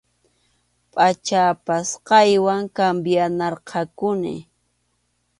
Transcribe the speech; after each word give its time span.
Pʼachan 0.93 1.45
apasqaywan 1.53 2.61
cambianayarquni. 2.75 4.33